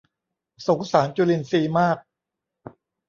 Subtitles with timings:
[0.67, 1.97] สงสารจุลินทรีย์มาก